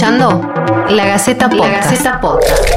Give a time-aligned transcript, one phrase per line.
[0.00, 0.54] escuchando
[0.88, 1.70] La Gaceta Podcast.
[1.70, 2.76] La Gaceta Podcast.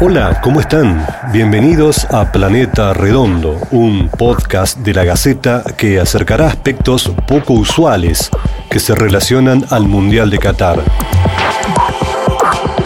[0.00, 1.06] Hola, ¿cómo están?
[1.32, 8.30] Bienvenidos a Planeta Redondo, un podcast de la Gaceta que acercará aspectos poco usuales
[8.70, 10.78] que se relacionan al Mundial de Qatar.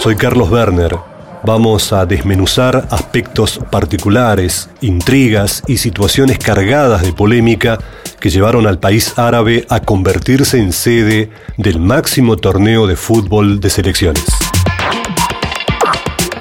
[0.01, 1.16] Soy Carlos Werner
[1.47, 7.79] Vamos a desmenuzar aspectos particulares, intrigas y situaciones cargadas de polémica
[8.19, 13.71] que llevaron al país árabe a convertirse en sede del máximo torneo de fútbol de
[13.71, 14.25] selecciones.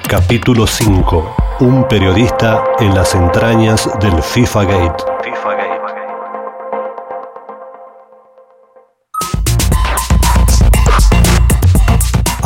[0.08, 1.36] Capítulo 5.
[1.60, 5.15] Un periodista en las entrañas del FIFA Gate.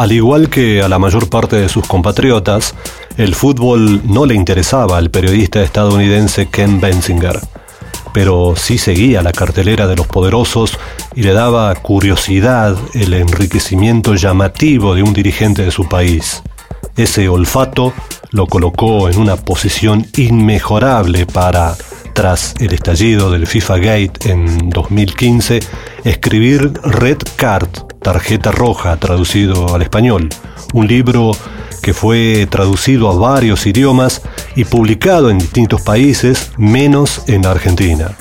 [0.00, 2.74] Al igual que a la mayor parte de sus compatriotas,
[3.18, 7.38] el fútbol no le interesaba al periodista estadounidense Ken Bensinger,
[8.14, 10.78] pero sí seguía la cartelera de los poderosos
[11.14, 16.42] y le daba curiosidad el enriquecimiento llamativo de un dirigente de su país.
[16.96, 17.92] Ese olfato
[18.30, 21.76] lo colocó en una posición inmejorable para,
[22.14, 25.60] tras el estallido del FIFA Gate en 2015,
[26.04, 27.68] escribir Red Card,
[28.02, 30.28] tarjeta roja traducido al español,
[30.72, 31.32] un libro
[31.82, 34.22] que fue traducido a varios idiomas
[34.54, 38.16] y publicado en distintos países, menos en Argentina.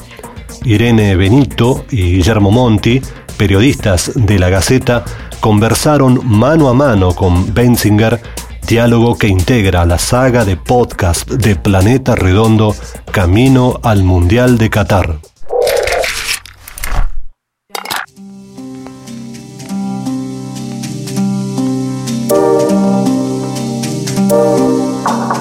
[0.64, 3.02] Irene Benito y Guillermo Monti,
[3.38, 5.06] periodistas de la Gaceta,
[5.40, 8.22] conversaron mano a mano con Benzinger,
[8.68, 12.76] diálogo que integra la saga de podcast de Planeta Redondo
[13.12, 15.20] Camino al Mundial de Qatar.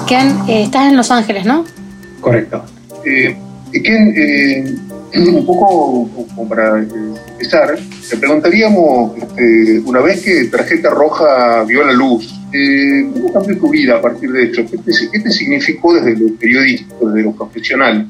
[0.09, 1.63] Ken, eh, estás en Los Ángeles, ¿no?
[2.19, 2.65] Correcto.
[3.05, 3.37] Eh,
[3.71, 4.75] Ken, eh,
[5.19, 6.09] un poco
[6.49, 7.77] para empezar,
[8.09, 12.33] te preguntaríamos, este, una vez que Tarjeta Roja vio la luz,
[13.13, 14.63] ¿cómo cambió tu vida a partir de esto?
[14.65, 18.07] ¿Qué te, significó desde lo periodístico, desde lo profesional?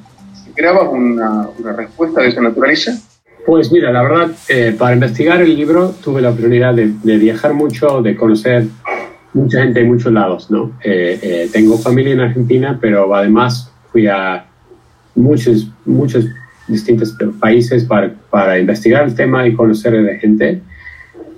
[0.47, 2.97] ¿Esperabas una, respuesta de esa naturaleza?
[3.45, 4.31] Pues mira, la verdad,
[4.77, 8.67] para investigar el libro tuve la oportunidad de, de, viajar mucho, de conocer
[9.33, 10.71] mucha gente de muchos lados, ¿no?
[10.83, 14.45] Eh, eh, tengo familia en Argentina, pero además fui a
[15.15, 16.25] muchos, muchos
[16.67, 20.61] distintos países para, para investigar el tema y conocer a la gente.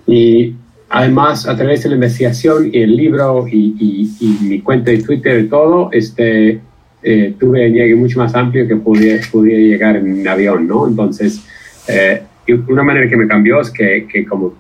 [0.08, 0.56] Y
[0.90, 3.76] además, a través de la investigación y el libro y,
[4.20, 6.60] y, mi cuenta de Twitter y todo, este,
[7.04, 10.88] eh, tuve un llegue mucho más amplio que podía, podía llegar en avión, ¿no?
[10.88, 11.42] Entonces,
[11.88, 12.22] eh,
[12.68, 14.54] una manera que me cambió es que, que como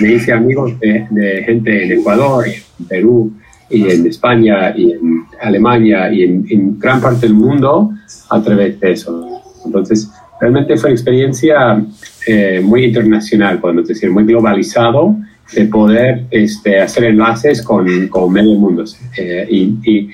[0.00, 3.32] me hice amigos de, gente en Ecuador, en Perú,
[3.70, 7.90] y en España, y en Alemania, y en, gran parte del mundo
[8.30, 9.42] a través de eso.
[9.64, 11.84] Entonces, realmente fue una experiencia
[12.26, 15.16] eh, muy internacional, podemos decir, muy globalizado,
[15.52, 18.84] de poder este, hacer enlaces con, con medio mundo.
[19.16, 20.10] Eh, y,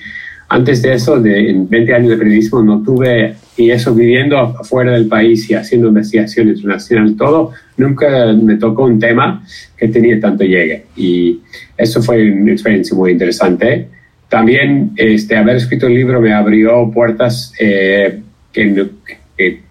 [0.49, 4.93] antes de eso, de, en 20 años de periodismo, no tuve, y eso viviendo afuera
[4.93, 9.45] del país y haciendo investigación internacional, todo, nunca me tocó un tema
[9.77, 10.87] que tenía tanto llegue.
[10.97, 11.41] Y
[11.77, 13.87] eso fue una experiencia muy interesante.
[14.31, 18.21] También este, haber escrito el libro me abrió puertas eh,
[18.51, 18.89] que,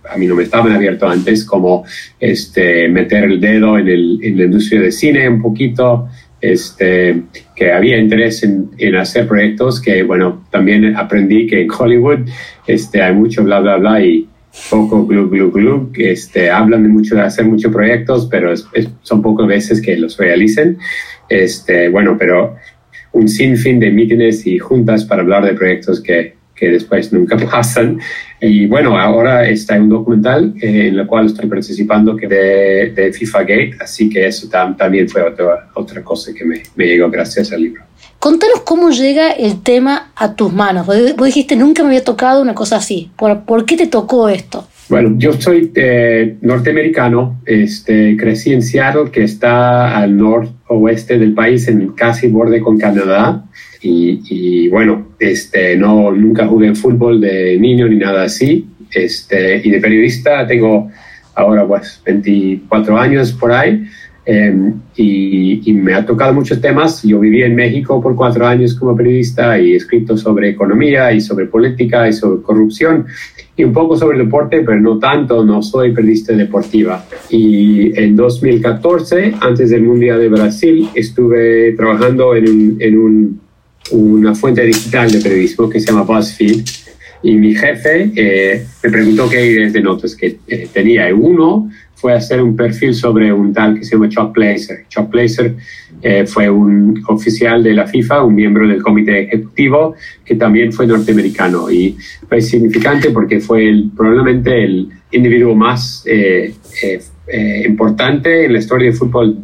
[0.08, 1.84] a mí no me estaban abiertas antes, como
[2.20, 6.10] este, meter el dedo en, el, en la industria de cine un poquito,
[6.42, 7.24] este,
[7.56, 12.20] que había interés en, hacer proyectos que, bueno, también aprendí que en Hollywood
[12.68, 14.28] este, hay mucho bla, bla, bla y
[14.70, 15.92] poco glu, glu, glu.
[15.96, 18.54] Este, hablan de mucho de hacer muchos proyectos, pero
[19.02, 20.78] son pocas veces que los realicen.
[21.28, 22.56] Este, bueno, pero
[23.12, 28.00] un sinfín de mítines y juntas para hablar de proyectos que, que después nunca pasan.
[28.42, 33.12] Y bueno, ahora está un documental eh, en el cual estoy participando que de, de
[33.12, 37.52] FIFA Gate, así que eso también fue otra, otra cosa que me, me llegó gracias
[37.52, 37.84] al libro.
[38.20, 40.86] Contanos cómo llega el tema a tus manos.
[40.86, 43.12] Vos dijiste, nunca me había tocado una cosa así.
[43.18, 44.68] ¿Por, por qué te tocó esto?
[44.90, 51.68] Bueno, yo soy eh, norteamericano, este, crecí en Seattle, que está al noroeste del país,
[51.68, 53.46] en casi borde con Canadá.
[53.81, 58.68] Y, bueno, este, no, nunca jugué fútbol de niño ni nada así.
[58.92, 60.90] Este, y de periodista tengo
[61.36, 63.86] ahora pues 24 años por ahí.
[64.26, 67.02] Em, y, me ha tocado muchos temas.
[67.04, 71.22] Yo viví en México por cuatro años como periodista y he escrito sobre economía y
[71.22, 73.08] sobre política y sobre corrupción
[73.56, 77.04] y un poco sobre deporte, pero no tanto, no soy periodista deportiva.
[77.30, 83.42] Y en 2014, antes del Mundial de Brasil, estuve trabajando en, un, en un,
[83.91, 86.63] una fuente digital de periodismo que se llama BuzzFeed
[87.24, 91.13] Y mi jefe eh, me preguntó qué ideas de notas que eh, tenía.
[91.13, 94.86] Uno fue hacer un perfil sobre un tal que se llama Chuck Placer.
[94.88, 95.56] Chuck Placer
[96.01, 100.88] eh, fue un oficial de la FIFA, un miembro del comité ejecutivo, que también fue
[100.88, 101.69] norteamericano.
[101.69, 101.97] Y
[102.27, 106.06] fue significante porque fue probablemente el individuo más
[107.68, 109.38] importante en la historia del fútbol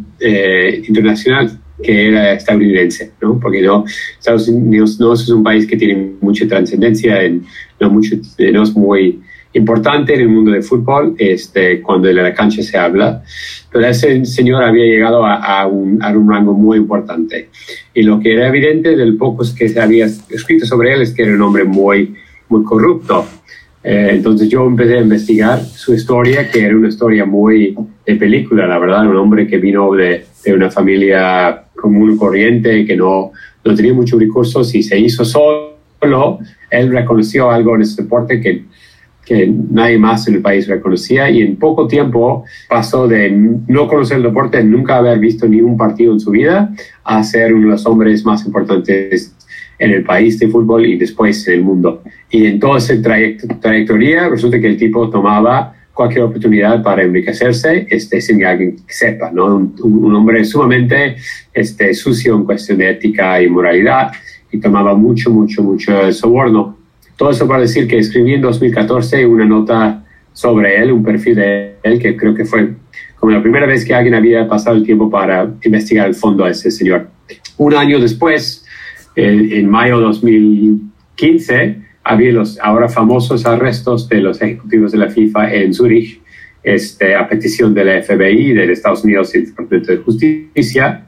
[0.88, 3.40] internacional que era estadounidense, ¿no?
[3.40, 3.86] Porque no,
[4.18, 7.20] Estados Unidos no es un país que tiene mucha trascendencia,
[7.80, 9.22] no, no es muy
[9.56, 13.24] importante en el mundo del fútbol este, cuando en la cancha se habla,
[13.72, 17.50] pero ese señor había llegado a, un, a, un, rango muy importante.
[17.94, 21.24] Y lo que era evidente del poco que se había escrito sobre él es que
[21.24, 22.16] era un hombre muy,
[22.50, 23.26] muy corrupto.
[23.88, 28.66] Eh, entonces yo empecé a investigar su historia, que era una historia muy de película,
[28.66, 33.32] la verdad, un hombre que vino de, de una familia común corriente, que no,
[33.64, 36.40] no tenía muchos recursos y se hizo solo,
[36.72, 38.66] él reconoció algo en ese deporte que,
[39.24, 44.18] que nadie más en el país reconocía y en poco tiempo pasó de no conocer
[44.18, 46.74] el deporte, nunca haber visto ni un partido en su vida,
[47.04, 49.35] a ser uno de los hombres más importantes
[49.78, 52.04] en el país de fútbol y después en el mundo.
[52.30, 58.20] Y en toda esa trayectoria resulta que el tipo tomaba cualquier oportunidad para enriquecerse este,
[58.22, 59.74] sin que alguien sepa, ¿no?
[59.82, 61.16] Un, hombre sumamente
[61.54, 64.12] este, sucio en cuestión de ética y moralidad
[64.52, 66.78] y tomaba mucho, mucho, mucho soborno.
[67.16, 71.76] Todo eso para decir que escribí en 2014 una nota sobre él, un perfil de
[71.82, 72.74] él, que creo que fue
[73.16, 76.50] como la primera vez que alguien había pasado el tiempo para investigar el fondo a
[76.50, 77.08] ese señor.
[77.58, 78.65] Un año después,
[79.16, 85.10] en, en mayo de 2015, había los ahora famosos arrestos de los ejecutivos de la
[85.10, 86.22] FIFA en Zurich,
[86.64, 91.08] este, a petición de la FBI, de Estados Unidos y el Departamento de Justicia.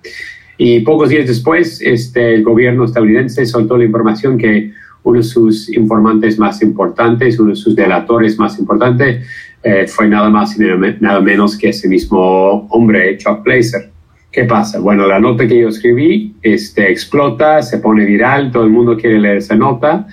[0.58, 4.72] Y pocos días después, este, el gobierno estadounidense soltó la información que
[5.04, 9.26] uno de sus informantes más importantes, uno de sus delatores más importantes,
[9.64, 10.64] eh, fue nada más y
[11.00, 13.92] nada menos que ese mismo hombre, Chuck Blazer.
[14.38, 14.78] ¿Qué pasa?
[14.78, 19.18] Bueno, la nota que yo escribí este, explota, se pone viral, todo el mundo quiere
[19.18, 20.06] leer esa nota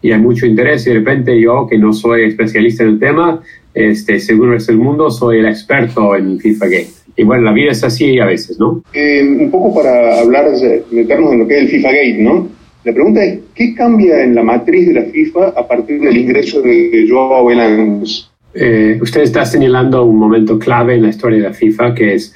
[0.00, 3.42] y hay mucho interés y de repente yo, que no soy especialista en el tema,
[3.74, 6.90] este, según es el mundo, soy el experto en FIFA Gate.
[7.16, 8.84] Y bueno, la vida es así a veces, ¿no?
[8.92, 10.46] Eh, un poco para hablar,
[10.92, 12.48] meternos en lo que es el FIFA Gate, ¿no?
[12.84, 16.62] La pregunta es, ¿qué cambia en la matriz de la FIFA a partir del ingreso
[16.62, 18.30] de Joao Belanz?
[18.54, 22.32] Eh, usted está señalando un momento clave en la historia de la FIFA, que es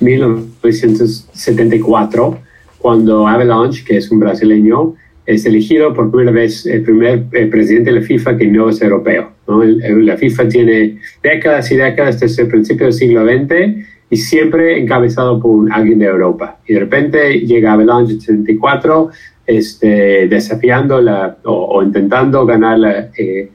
[0.00, 2.38] 1974,
[2.78, 4.94] cuando Avalanche, que es un brasileño,
[5.26, 8.82] es elegido por primera vez el primer eh, presidente de la FIFA que no es
[8.82, 9.30] europeo.
[9.46, 15.40] la FIFA tiene décadas y décadas desde el principio del siglo XX y siempre encabezado
[15.40, 16.58] por alguien de Europa.
[16.66, 19.10] Y de repente llega Avalanche en 74,
[19.46, 23.48] este, desafiando la, o, intentando ganar la, eh,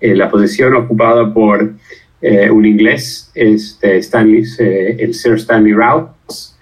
[0.00, 1.72] eh, la posición ocupada por
[2.22, 6.52] un inglés, este, Stanley, el Sir Stanley Rouse,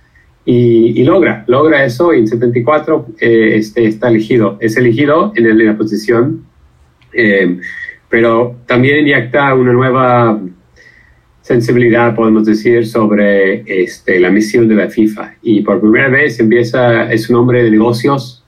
[0.45, 5.77] y, logra, logra eso y en 74 eh, este, está elegido, es elegido en, la
[5.77, 6.45] posición,
[7.13, 7.59] eh,
[8.09, 10.41] pero también inyecta una nueva
[11.43, 15.35] sensibilidad, podemos decir, sobre este, la misión de la FIFA.
[15.43, 18.45] Y por primera vez empieza, es un hombre de negocios,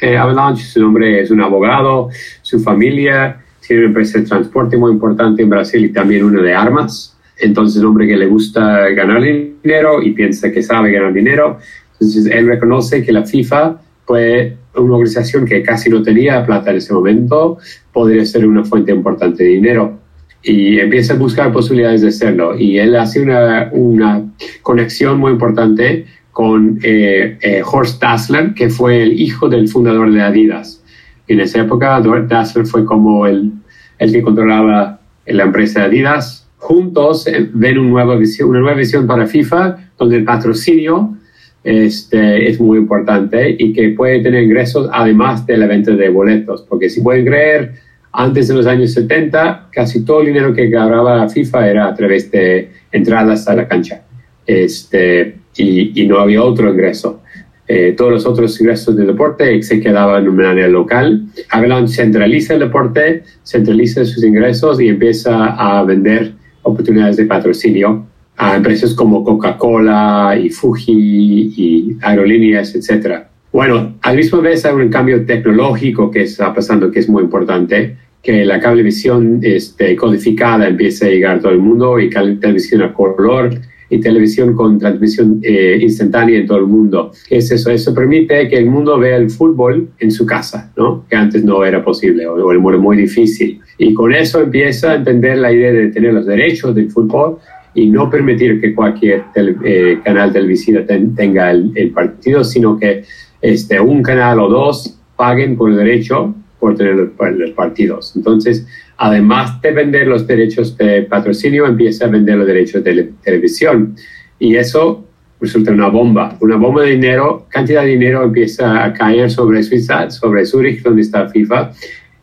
[0.00, 2.08] eh, Avalanche, su nombre es un abogado,
[2.40, 6.54] su familia tiene una empresa de transporte muy importante en Brasil y también una de
[6.54, 11.58] armas entonces un hombre que le gusta ganar dinero y piensa que sabe ganar dinero.
[11.94, 16.76] Entonces él reconoce que la FIFA fue una organización que casi no tenía plata en
[16.78, 17.58] ese momento,
[17.92, 19.98] podría ser una fuente importante de dinero.
[20.44, 22.58] Y empieza a buscar posibilidades de hacerlo.
[22.58, 24.24] Y él hace una, una
[24.62, 30.22] conexión muy importante con eh, eh, Horst Dassler, que fue el hijo del fundador de
[30.22, 30.81] Adidas.
[31.28, 33.52] En esa época, Dassler fue como el,
[33.98, 39.26] el que controlaba la empresa Adidas juntos ven una nueva visión, una nueva visión para
[39.26, 41.16] FIFA, donde el patrocinio
[41.64, 46.62] este, es muy importante y que puede tener ingresos además de la venta de boletos,
[46.68, 47.72] porque si pueden creer,
[48.12, 52.30] antes de los años 70, casi todo el dinero que ganaba FIFA era a través
[52.30, 54.02] de entradas a la cancha
[54.46, 57.21] este, y, no había otro ingreso.
[57.68, 61.26] Eh, todos los otros ingresos del deporte se quedaban de manera local.
[61.50, 68.56] Avalanche centraliza el deporte, centraliza sus ingresos y empieza a vender oportunidades de patrocinio a
[68.56, 73.24] empresas como Coca-Cola y Fuji y aerolíneas, etc.
[73.52, 77.96] Bueno, al mismo vez hay un cambio tecnológico que está pasando que es muy importante,
[78.22, 82.92] que la cablevisión este, codificada empieza a llegar a todo el mundo y televisión a
[82.92, 83.50] color
[83.92, 87.12] y televisión con transmisión eh, instantánea en todo el mundo.
[87.28, 87.70] ¿Qué es eso?
[87.70, 91.04] Eso permite que el mundo vea el fútbol en su casa, ¿no?
[91.10, 93.60] que antes no era posible o, era muy difícil.
[93.76, 97.36] Y con eso empieza a entender la idea de tener los derechos del fútbol
[97.74, 99.24] y no permitir que cualquier
[99.62, 100.80] eh, canal televisivo
[101.14, 103.04] tenga el, partido, sino que
[103.42, 108.14] este, un canal o dos paguen por el derecho por tener los, partidos.
[108.16, 113.96] Entonces, además de vender los derechos de patrocinio, empieza a vender los derechos de televisión.
[114.38, 115.06] Y eso
[115.40, 120.10] resulta una bomba, una bomba de dinero, cantidad de dinero empieza a caer sobre Suiza,
[120.10, 121.72] sobre Zurich, donde está FIFA,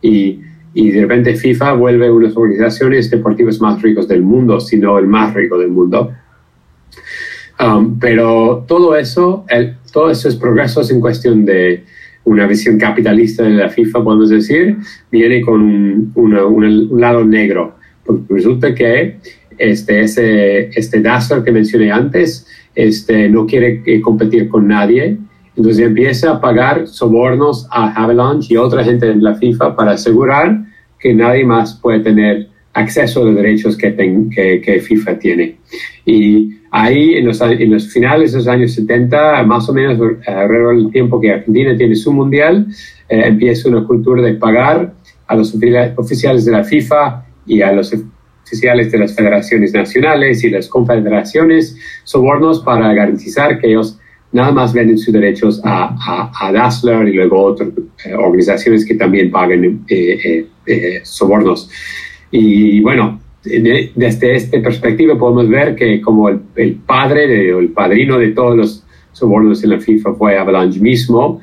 [0.01, 4.77] y de repente FIFA vuelve una de las organizaciones deportivas más ricas del mundo, si
[4.77, 6.13] no el más rico del mundo.
[7.59, 11.83] Um, pero todo eso, el, todos esos progresos en cuestión de
[12.29, 14.77] una visión capitalista de la FIFA, podemos decir,
[15.11, 15.61] viene con
[16.13, 17.75] un, lado negro.
[18.29, 19.17] Resulta que
[19.57, 21.03] este, ese, este
[21.43, 22.45] que mencioné antes
[22.75, 25.17] este, no quiere eh, competir con nadie,
[25.55, 30.65] entonces empieza a pagar sobornos a Avalanche y otra gente en la FIFA para asegurar
[30.99, 33.95] que nadie más puede tener acceso a los derechos que,
[34.63, 35.57] que, FIFA tiene.
[36.05, 40.77] Y ahí, en los, en los, finales de los años 70, más o menos alrededor
[40.77, 42.67] del tiempo que Argentina tiene su mundial,
[43.07, 44.93] eh, empieza una cultura de pagar
[45.27, 45.55] a los
[45.97, 47.93] oficiales de la FIFA y a los
[48.43, 53.99] oficiales de las federaciones nacionales y las confederaciones sobornos para garantizar que ellos
[54.31, 57.69] nada más venden sus derechos a, a, Dassler y luego otras
[58.05, 61.69] eh, organizaciones que también pagan eh, eh, eh, sobornos.
[62.31, 68.29] Y bueno, desde esta perspectiva podemos ver que como el, padre o el padrino de
[68.29, 71.41] todos los sobornos en la FIFA fue Avalanche mismo,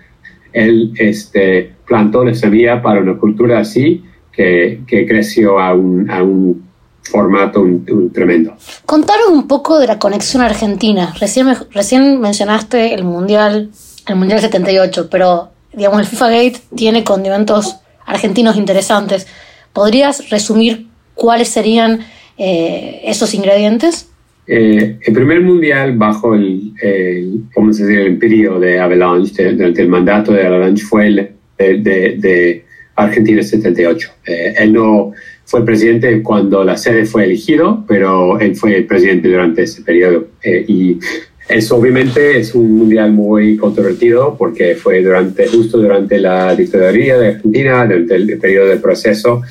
[0.52, 6.22] él este, plantó la semilla para una cultura así que, que creció a un, a
[6.22, 6.66] un
[7.10, 8.56] formato un, tremendo.
[8.84, 11.14] Contaron un poco de la conexión argentina.
[11.18, 13.70] Recién, recién mencionaste el Mundial,
[14.06, 19.26] el Mundial 78, pero digamos el FIFA Gate tiene condimentos argentinos interesantes.
[19.72, 22.00] ¿Podrías resumir cuáles serían
[22.38, 24.08] eh, esos ingredientes?
[24.46, 30.46] Eh, el primer mundial bajo el, el, el imperio de Avalanche, durante el mandato de
[30.46, 31.16] Avalanche, fue el
[31.58, 34.08] de, de, de Argentina 78.
[34.26, 35.12] Eh, él no
[35.44, 40.28] fue presidente cuando la sede fue elegido, pero él fue presidente durante ese periodo.
[40.42, 40.98] Eh, y
[41.48, 47.28] eso obviamente es un mundial muy controvertido porque fue durante, justo durante la dictadura de
[47.28, 49.42] Argentina, durante el periodo del proceso,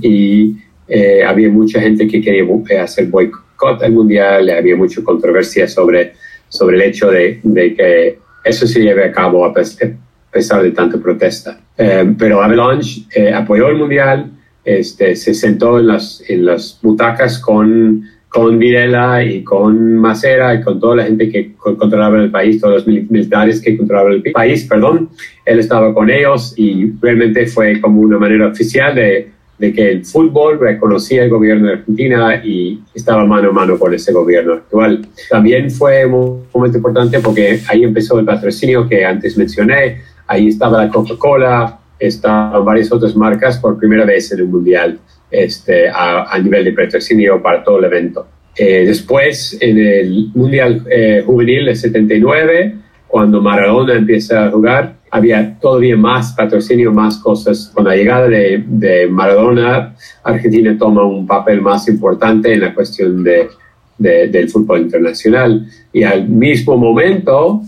[0.00, 0.56] y
[0.88, 2.44] eh, había mucha gente que quería
[2.82, 6.12] hacer boicot al mundial, había mucha controversia sobre,
[6.48, 10.98] sobre el hecho de, de que eso se lleve a cabo a pesar de tanta
[10.98, 11.58] protesta.
[11.76, 14.30] Eh, pero Avalanche apoyó el mundial,
[14.64, 20.62] este, se sentó en las, en las butacas con, con Videla y con Macera y
[20.62, 24.64] con toda la gente que controlaba el país, todos los militares que controlaban el país,
[24.64, 25.10] perdón.
[25.44, 30.04] Él estaba con ellos y realmente fue como una manera oficial de, de que el
[30.04, 35.06] fútbol reconocía el gobierno de Argentina y estaba mano a mano con ese gobierno actual.
[35.30, 40.84] También fue un momento importante porque ahí empezó el patrocinio que antes mencioné, ahí estaba
[40.84, 44.98] la Coca-Cola, estaban varias otras marcas por primera vez en el Mundial
[45.30, 48.26] este, a, nivel de patrocinio para todo el evento.
[48.56, 52.74] Eh, después, en el Mundial eh, Juvenil de 79,
[53.14, 57.70] cuando Maradona empieza a jugar, había todavía más patrocinio, más cosas.
[57.72, 59.94] Con la llegada de, de Maradona,
[60.24, 63.50] Argentina toma un papel más importante en la cuestión de,
[63.96, 65.64] del fútbol internacional.
[65.92, 67.62] Y al mismo momento,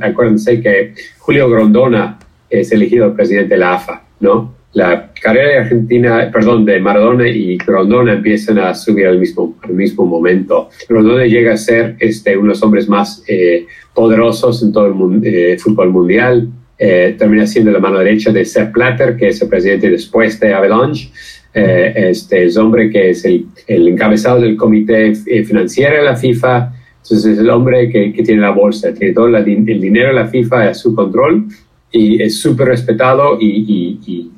[0.00, 2.18] acuérdense que Julio Grondona
[2.50, 4.56] es elegido presidente de la AFA, ¿no?
[4.72, 9.74] La carrera de Argentina, perdón, de Maradona y Grondona empiezan a subir al mismo, al
[9.74, 10.68] mismo momento.
[10.88, 15.24] Grondona llega a ser este, uno de los hombres más eh, poderosos en todo el
[15.24, 16.48] eh, fútbol mundial.
[16.78, 20.54] Eh, termina siendo la mano derecha de Sepp Platter, que es el presidente después de
[20.54, 21.10] Avalanche.
[21.52, 26.72] este es hombre que es el, encabezado del comité financiero de la FIFA.
[27.02, 30.68] Entonces es el hombre que, tiene la bolsa, tiene todo el dinero de la FIFA
[30.68, 31.46] a su control
[31.90, 34.30] y es súper respetado y,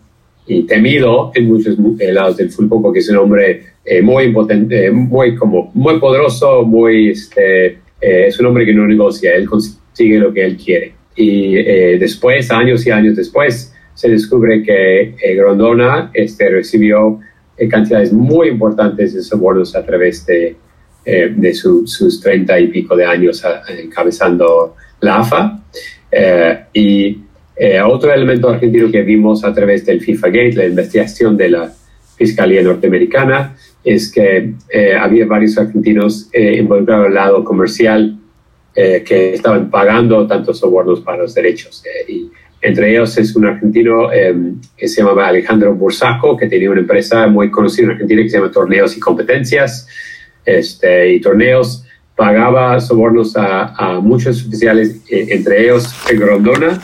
[0.66, 5.34] temido en muchos lados del fútbol porque es un hombre eh, muy impotente, eh, muy,
[5.34, 7.66] como, muy poderoso, muy, este,
[8.00, 10.92] eh, es un hombre que no negocia, él consigue lo que él quiere.
[11.16, 11.54] Y
[11.98, 17.18] después, años y años después, se descubre que Grondona este, recibió
[17.68, 20.56] cantidades muy importantes de sobornos a través de,
[21.04, 25.62] de sus treinta y pico de años encabezando la AFA.
[26.72, 27.18] y
[27.62, 31.70] eh, otro elemento argentino que vimos a través del FIFA Gate, la investigación de la
[32.16, 38.18] Fiscalía Norteamericana es que eh, había varios argentinos eh, involucrados al lado comercial
[38.74, 41.82] eh, que estaban pagando tantos sobornos para los derechos.
[42.08, 42.30] y
[42.62, 44.10] entre ellos es un argentino
[44.76, 48.36] que se llamaba Alejandro Bursaco, que tenía una empresa muy conocida en Argentina que se
[48.36, 49.86] llama Torneos y Competencias.
[50.44, 56.78] Este, y Torneos pagaba sobornos a, muchos oficiales, entre ellos Grondona,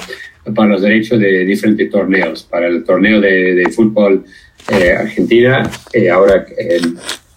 [0.54, 4.24] para los derechos de diferentes torneos, para el torneo de, de fútbol
[4.68, 6.44] eh, Argentina, eh, ahora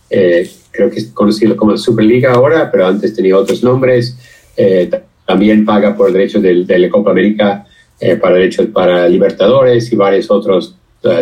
[0.10, 4.18] eh, creo que es conocido como Superliga ahora, pero antes tenía otros nombres.
[5.26, 7.66] también paga por derechos de, de la Copa América,
[8.22, 10.76] para derechos para Libertadores y varios otros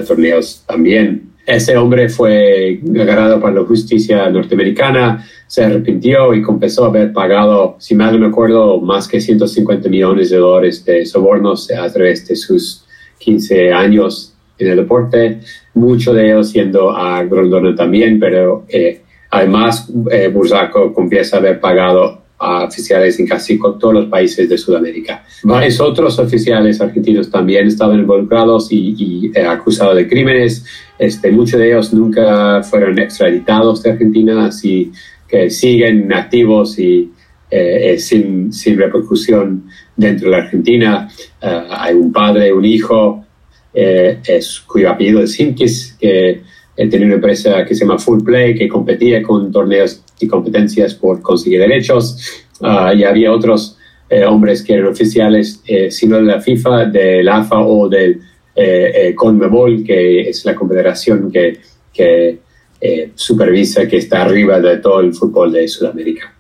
[0.08, 1.37] torneos también.
[1.48, 7.96] Ese hombre fue agarrado por la justicia norteamericana, se arrepintió y confesó haber pagado, si
[7.96, 12.36] mal no me acuerdo, más que 150 millones de dólares de sobornos a través de
[12.36, 12.84] sus
[13.20, 15.40] 15 años en el deporte,
[15.74, 22.24] mucho de ellos siendo a Grondona también, pero eh, además eh, Bursaco confiesa haber pagado
[22.40, 25.24] a oficiales en casi todos los países de Sudamérica.
[25.44, 30.66] Varios otros oficiales argentinos también estaban involucrados y, y eh, acusados de crímenes.
[31.00, 34.92] Este, muchos de ellos nunca fueron extraditados de Argentina, así
[35.28, 37.12] que siguen activos y
[37.50, 39.64] eh, eh, sin, sin, repercusión
[39.96, 41.10] dentro de la Argentina.
[41.42, 43.26] hay un padre, un hijo,
[43.80, 46.42] eh, es, cuyo apellido es Simkis, que
[46.76, 50.94] eh, tenía una empresa que se llama Full Play, que competía con torneos y competencias
[50.96, 52.44] por conseguir derechos.
[52.62, 53.78] Ah, y había otros
[54.10, 58.22] eh, hombres que eran oficiales, sino de la FIFA, del AFA o del
[59.16, 61.60] CONMEBOL, que es la confederación que,
[61.94, 62.40] que
[63.14, 66.34] supervisa, que está arriba de todo el fútbol de Sudamérica.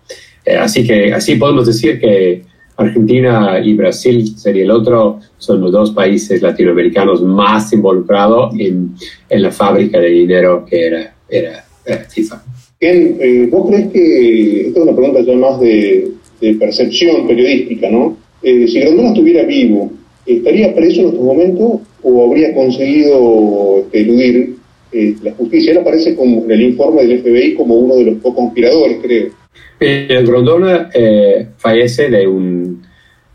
[0.59, 2.43] así que así podemos decir que
[2.77, 8.95] Argentina y Brasil sería el otro, son los dos países latinoamericanos más involucrados en,
[9.29, 11.65] la fábrica de dinero que era, era,
[12.07, 12.43] FIFA.
[12.79, 16.11] Eh, ¿Vos crees que, esta es una pregunta ya más de,
[16.59, 18.15] percepción periodística, ¿no?
[18.43, 19.91] Eh, si Grondona estuviera vivo,
[20.25, 24.55] ¿estaría preso en estos momentos o habría conseguido este, eludir
[24.91, 25.71] eh, la justicia?
[25.71, 29.29] Él aparece como, en el informe del FBI como uno de los co-conspiradores, creo.
[29.79, 32.83] Grondona eh, fallece de un,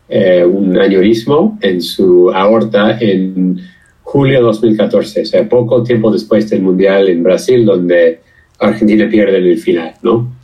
[0.09, 3.57] eh, un aneurismo en su aorta en
[4.01, 8.19] julio de 2014, o sea, poco tiempo después del Mundial en Brasil, donde
[8.59, 10.35] Argentina pierde en el final, ¿no?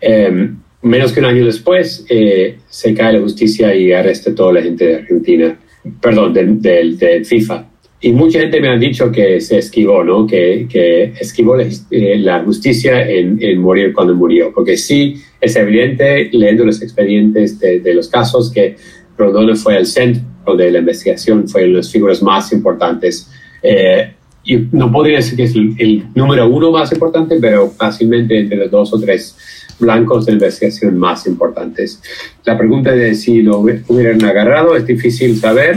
[0.00, 4.54] Em, menos que un año después, eh, se cae la justicia y arresta a toda
[4.54, 5.58] la gente de Argentina,
[6.00, 7.68] perdón, del de, FIFA.
[8.00, 10.26] Y mucha gente me ha dicho que se esquivó, ¿no?
[10.26, 14.52] Que, que esquivó la, la justicia en, en, morir cuando murió.
[14.52, 18.74] Porque sí, es evidente, leyendo los expedientes de, de los casos, que
[19.16, 23.30] Rondona fue el centro de la investigación, fue una de las figuras más importantes.
[23.62, 24.14] Eh,
[24.52, 28.70] y no podría decir que es el, número uno más importante, pero fácilmente entre los
[28.70, 29.36] dos o tres
[29.78, 32.00] blancos de investigación más importantes.
[32.44, 35.76] La pregunta de si lo hubieran agarrado es difícil saber,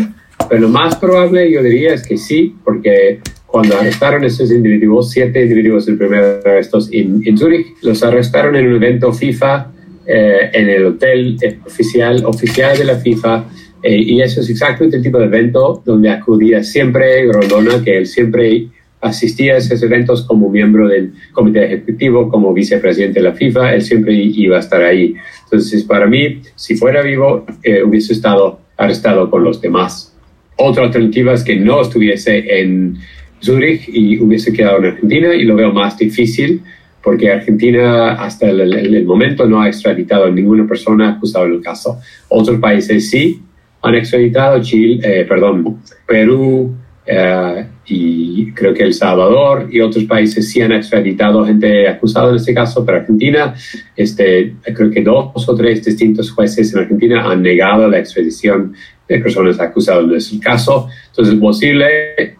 [0.50, 5.12] pero lo más probable yo diría es que sí, porque cuando arrestaron a estos individuos,
[5.12, 9.72] siete individuos el primer arrestos en, en Zurich, los arrestaron en un evento FIFA
[10.08, 11.36] eh, en el hotel
[11.66, 13.46] oficial, oficial de la FIFA.
[13.88, 18.08] Eh, y eso es exactamente el tipo de evento donde acudía siempre Grondona, que él
[18.08, 18.70] siempre
[19.00, 23.84] asistía a esos eventos como miembro del comité ejecutivo, como vicepresidente de la FIFA, él
[23.84, 25.14] siempre iba a estar ahí.
[25.44, 30.18] Entonces, para mí, si fuera vivo, eh, hubiese estado arrestado con los demás.
[30.56, 32.98] Otra alternativa es que no estuviese en
[33.40, 36.64] Zurich y hubiese quedado en Argentina y lo veo más difícil
[37.04, 42.00] porque Argentina hasta el, momento no ha extraditado a ninguna persona acusada en el caso.
[42.30, 43.44] Otros países sí
[43.86, 50.50] han extraditado, Chile, eh, perdón, Perú eh, y creo que El Salvador y otros países
[50.50, 53.54] sí han extraditado gente acusada en este caso, pero Argentina,
[53.96, 58.74] este, creo que dos o tres distintos jueces en Argentina han negado la extradición
[59.08, 60.90] de personas acusadas en ese caso.
[61.10, 61.86] Entonces es posible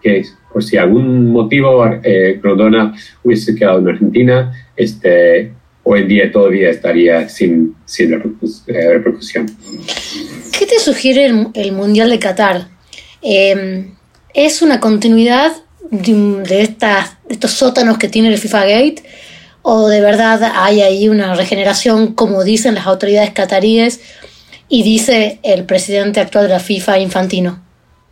[0.02, 2.40] que por si algún motivo eh,
[3.22, 5.52] hubiese quedado en Argentina, este,
[5.88, 8.18] hoy en día todavía estaría sin, sin eh,
[8.92, 9.46] repercusión.
[10.58, 12.68] ¿Qué te sugiere el, Mundial de Qatar?
[13.22, 13.94] Em,
[14.34, 15.52] ¿Es una continuidad
[15.90, 19.02] de, estas, de estos sótanos que tiene el FIFA Gate?
[19.62, 24.00] ¿O de verdad hay ahí una regeneración, como dicen las autoridades cataríes
[24.68, 27.64] y dice el presidente actual de la FIFA, Infantino?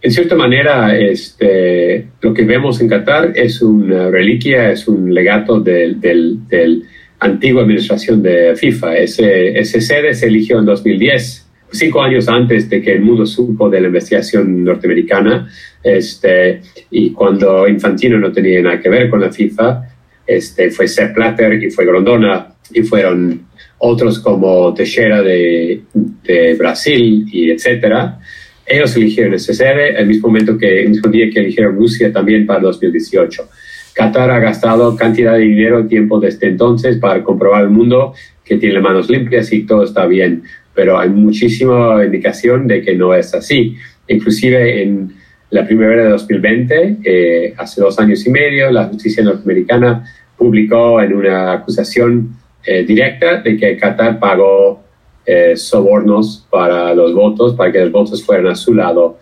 [0.05, 5.61] en cierta manera, este, lo que vemos en Qatar es una reliquia, es un legato
[5.61, 6.83] del, del,
[7.25, 8.99] antigua administración de FIFA.
[8.99, 11.41] Ese, ese sede se eligió en 2010.
[11.73, 15.49] cinco años antes de que el mundo supo de la investigación norteamericana,
[15.83, 16.61] este,
[16.91, 19.83] y cuando Infantino no tenía nada que ver con la FIFA,
[20.25, 23.47] este, fue Sepp Platter y fue Grondona y fueron
[23.79, 25.83] otros como Teixeira de,
[26.23, 28.21] de Brasil y etcétera.
[28.65, 32.47] Ellos eligieron ese sede el mismo momento que el mismo día que eligieron Rusia también
[32.47, 33.49] para 2018.
[33.95, 38.57] Qatar ha gastado cantidad de dinero y tiempo desde entonces para comprobar al mundo que
[38.57, 40.43] tiene manos limpias y todo está bien,
[40.75, 43.77] pero hay muchísima indicación de que no es así.
[44.09, 45.15] Inclusive en
[45.51, 50.05] la primavera de 2020, eh, hace dos años y medio, la justicia norteamericana
[50.37, 54.84] publicó en una acusación eh, directa de que Qatar pagó
[55.27, 59.19] eh, sobornos para los votos, para que los votos fueran a su lado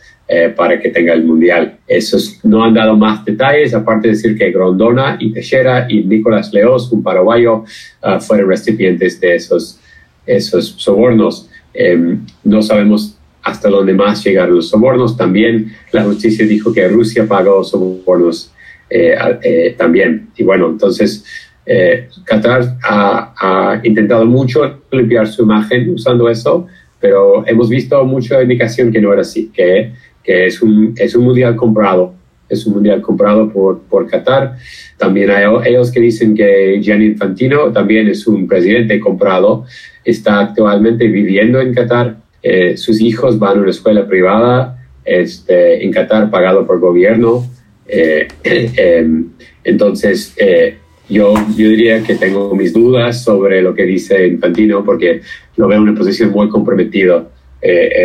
[0.56, 1.76] para que tenga el mundial.
[1.86, 6.50] Esos no han dado más detalles, aparte de decir que Grondona y Teixeira y Nicolás
[6.54, 7.64] Leos, un paraguayo,
[8.00, 9.78] ah, fueron recipientes de esos,
[10.24, 11.50] esos sobornos.
[11.74, 15.16] Em, no sabemos hasta dónde más llegaron los sobornos.
[15.16, 18.52] También la justicia dijo que Rusia pagó sobornos
[18.88, 20.28] eh, eh, también.
[20.36, 21.24] Y bueno, entonces
[21.66, 26.66] eh, Qatar ha, intentado mucho limpiar su imagen usando eso,
[27.00, 31.24] pero hemos visto mucha indicación que no era así, que, que es, un, es un
[31.24, 32.14] mundial comprado.
[32.48, 34.56] Es un mundial comprado por, por Qatar.
[34.98, 39.64] También hay ellos que dicen que Gianni Infantino también es un presidente comprado.
[40.04, 45.92] Está actualmente viviendo en Qatar eh, sus hijos van a una escuela privada este, en
[45.92, 47.46] Qatar pagado por gobierno.
[47.86, 49.28] Eh, em,
[49.64, 50.78] entonces, eh,
[51.12, 55.20] yo, yo diría que tengo mis dudas sobre lo que dice Infantino porque
[55.56, 57.28] lo veo en una posición muy comprometida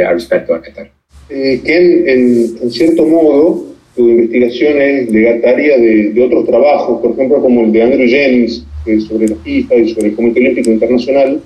[0.07, 0.91] al respecto a Qatar.
[1.27, 3.65] que en, cierto modo,
[3.95, 8.63] tu investigación es legataria de, de, otros trabajos, por ejemplo, como el de Andrew Jennings
[9.07, 11.41] sobre la FIFA y sobre el Comité Olímpico Internacional,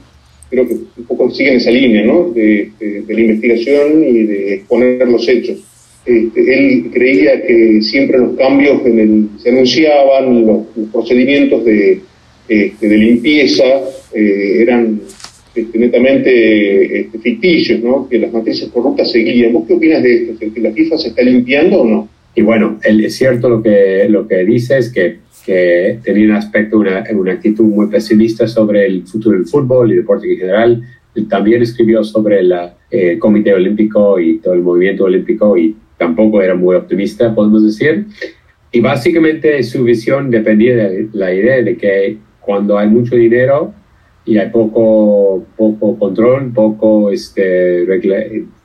[0.50, 2.30] creo que un poco siguen esa línea, ¿no?
[2.30, 2.72] De,
[3.08, 5.64] la investigación y de exponer los hechos.
[6.06, 12.02] Este, él creía que siempre los cambios en el, se anunciaban, los, procedimientos de,
[12.48, 13.64] este, de limpieza
[14.14, 15.02] eh, eran
[15.54, 18.08] este, netamente ficticios, ¿no?
[18.10, 19.54] Que las matrices corruptas seguían.
[19.54, 20.54] ¿Vos qué opinas de esto?
[20.54, 22.10] ¿Que la FIFA se está limpiando o no?
[22.34, 26.78] Y bueno, es cierto lo que, lo que dice es que que tenía un aspecto,
[26.80, 30.82] una, una actitud muy pesimista sobre el futuro del fútbol y deporte en general.
[31.30, 32.54] también escribió sobre el
[32.90, 38.08] eh, Comité Olímpico y todo el movimiento olímpico y tampoco era muy optimista, podemos decir.
[38.72, 43.72] Y básicamente su visión dependía de la idea de que cuando hay mucho dinero
[44.26, 47.86] y hay poco, poco control, poco este,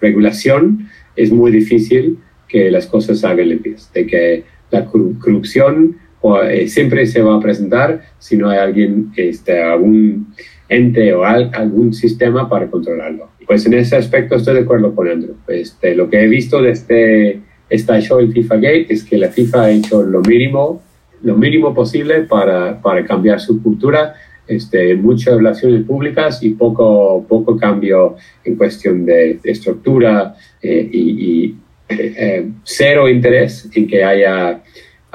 [0.00, 2.18] regulación, es muy difícil
[2.48, 5.96] que las cosas salgan limpias, de que la corrupción
[6.48, 10.28] eh, siempre se va a presentar si no hay alguien, este, algún
[10.70, 13.28] ente o algún sistema para controlarlo.
[13.46, 15.36] Pues en ese aspecto estoy de acuerdo con Andrew.
[15.48, 19.62] Este, lo que he visto desde esta show el FIFA Gate es que la FIFA
[19.62, 20.82] ha hecho lo mínimo,
[21.22, 24.14] lo mínimo posible para, para cambiar su cultura.
[24.48, 31.56] Este, muchas relaciones públicas y poco, poco cambio en cuestión de, estructura eh, y,
[31.88, 34.62] eh, cero interés en que haya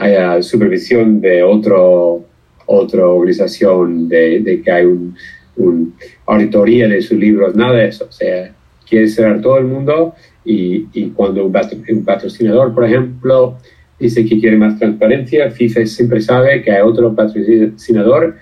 [0.02, 2.26] haya supervisión de otro,
[2.66, 5.16] otra organización, de, que hay una
[5.56, 8.06] un auditoría de sus libros, nada de eso.
[8.06, 8.54] O sea,
[8.88, 13.58] quiere cerrar todo el mundo y, y cuando un, patrocinador, por ejemplo,
[14.00, 18.36] dice que quiere más transparencia, FIFA siempre sabe que hay otro patrocinador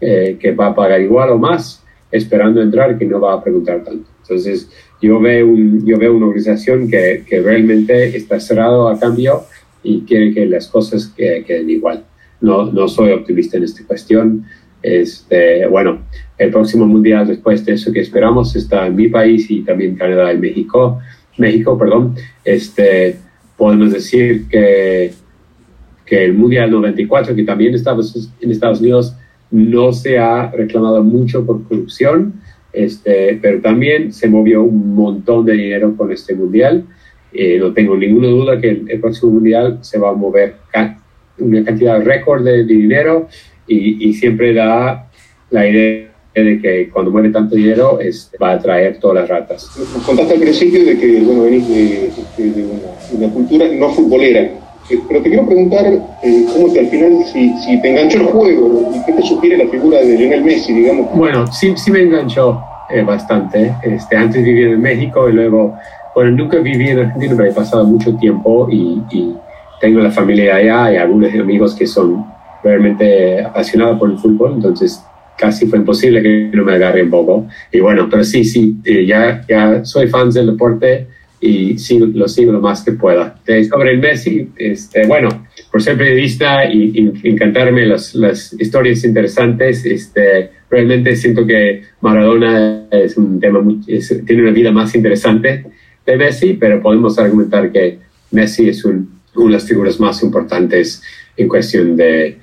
[0.00, 3.82] eh, que va a pagar igual o más esperando entrar que no va a preguntar
[3.82, 4.08] tanto.
[4.22, 9.44] Entonces, yo veo, un, yo veo una organización que, que realmente está cerrado a cambio
[9.82, 12.04] y quiere que las cosas queden igual.
[12.40, 14.44] No, no soy optimista en esta cuestión.
[14.82, 16.02] Este, bueno,
[16.38, 20.32] el próximo mundial después de eso que esperamos está en mi país y también Canadá
[20.32, 20.98] y México.
[21.38, 22.14] México, perdón.
[22.44, 23.16] Este,
[23.56, 25.12] podemos decir que,
[26.04, 28.02] que el mundial 94, que también estaba
[28.40, 29.16] en Estados Unidos,
[29.50, 32.34] no se ha reclamado mucho por corrupción,
[32.72, 36.84] este, pero también se movió un montón de dinero con este mundial
[37.38, 40.54] eh, no tengo ninguna duda que el, próximo mundial se va a mover
[41.38, 43.28] una cantidad récord de, dinero
[43.66, 45.10] y, siempre da
[45.50, 46.10] la idea
[46.44, 49.70] de que cuando mueve tanto dinero es, va a traer todas las ratas.
[49.78, 52.10] Nos contaste al principio de que bueno, venís de,
[53.12, 55.86] una, cultura no futbolera, eh, pero te quiero preguntar
[56.22, 59.64] eh, cómo te, al final, si, si, te enganchó el juego y qué te sugiere
[59.64, 61.14] la figura de Lionel Messi, digamos.
[61.14, 62.60] Bueno, sí, sí me enganchó
[63.04, 63.74] bastante.
[63.82, 65.74] Este, antes vivía en México y luego
[66.16, 69.02] bueno, nunca viví en Argentina, pero he pasado mucho tiempo y,
[69.78, 72.24] tengo la familia allá y algunos amigos que son
[72.64, 75.04] realmente apasionados por el fútbol, entonces
[75.38, 77.48] casi fue imposible que no me agarre un poco.
[77.72, 81.06] Y bueno, pero sí, sí, eh, ya, ya soy fan del deporte
[81.40, 83.38] y sigo, lo sigo lo más que pueda.
[83.68, 90.50] sobre el Messi, este, bueno, por ser periodista y, encantarme las, las, historias interesantes, este,
[90.70, 93.62] realmente siento que Maradona es un tema
[94.26, 95.64] tiene una vida más interesante
[96.04, 97.98] de Messi, pero podemos argumentar que
[98.30, 101.02] Messi es una de las figuras más importantes
[101.36, 102.38] en cuestión de,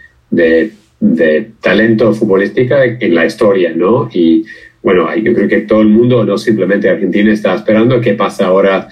[1.03, 4.09] de talento futbolístico en la historia, ¿no?
[4.13, 4.45] Y
[4.81, 8.87] bueno, yo creo que todo el mundo, no simplemente Argentina, está esperando qué pasa ahora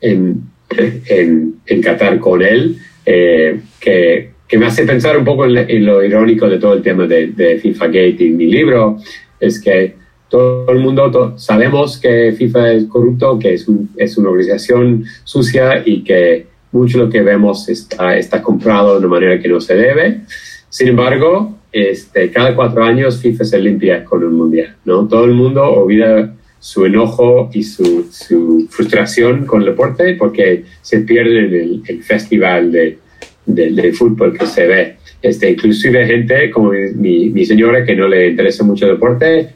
[0.00, 0.42] en,
[0.76, 6.48] en, Qatar con él, eh, que, que, me hace pensar un poco en, lo irónico
[6.48, 8.98] de todo el tema de, de, FIFA Gate y mi libro,
[9.40, 9.94] es que
[10.28, 16.46] todo el mundo sabemos que FIFA es corrupto, que es, una organización sucia y que
[16.70, 20.20] mucho lo que vemos está, está comprado de una manera que no se debe.
[20.68, 25.06] Sin embargo, este, cada cuatro años FIFA se limpia con un mundial, ¿no?
[25.06, 31.38] Todo el mundo olvida su enojo y su, frustración con el deporte porque se pierde
[31.38, 32.98] el, el festival de,
[33.46, 34.96] de, fútbol que se ve.
[35.22, 39.50] Este, inclusive gente como mi, mi, señora que no le interesa mucho el deporte,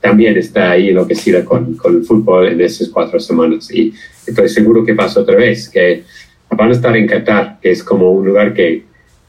[0.00, 3.72] también está ahí enloquecida con, con el fútbol en esas cuatro semanas.
[3.72, 3.92] Y
[4.26, 6.02] estoy seguro que pasa otra vez, que
[6.50, 8.82] van a estar en Qatar, que es como un lugar que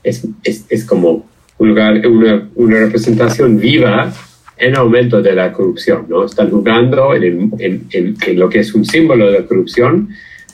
[0.04, 1.29] es, es, es como
[1.60, 4.12] un lugar, una, una, representación viva
[4.58, 6.26] en aumento de la corrupción, ¿no?
[6.26, 10.10] Están jugando en, en, en, lo que es un símbolo de la corrupción,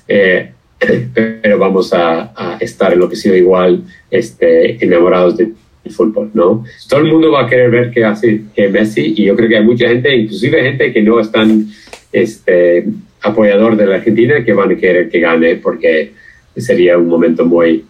[0.07, 0.51] eh,
[1.13, 5.55] pero vamos a, a, estar enloquecidos igual, este, enamorados del
[5.89, 6.63] fútbol, ¿no?
[6.89, 9.57] Todo el mundo va a querer ver qué hace que Messi y yo creo que
[9.57, 11.67] hay mucha gente, inclusive gente que no están
[12.11, 12.85] este,
[13.21, 16.13] apoyador de la Argentina, que van a querer que gane porque
[16.57, 17.85] sería un momento muy,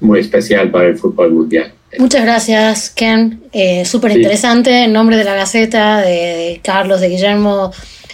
[0.00, 1.72] muy especial para el fútbol mundial.
[1.96, 3.42] Muchas gracias, Ken.
[3.52, 4.84] Eh, Súper interesante.
[4.84, 7.72] En nombre de la Gaceta, de, Carlos, de Guillermo.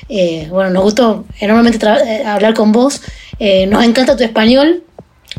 [0.09, 3.03] Eh, bueno, nos gustó enormemente eh, hablar con vos.
[3.39, 4.85] Eh, nos encanta tu español.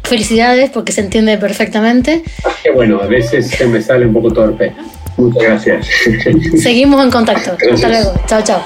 [0.04, 2.24] Felicidades porque se entiende perfectamente.
[2.62, 4.76] Qué bueno, a veces se me sale un poco torpe.
[5.18, 5.88] Muchas gracias.
[6.62, 7.58] Seguimos en contacto.
[7.74, 8.14] Hasta luego.
[8.28, 8.62] Chao, chao.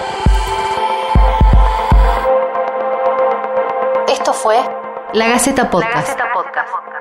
[4.12, 4.56] Esto fue
[5.14, 5.94] La Gaceta Podcast.
[5.94, 6.99] La Gaceta Podcast.